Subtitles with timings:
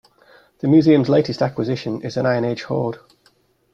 [0.61, 2.97] The Museum's latest acquisition is an Iron Age Hoard.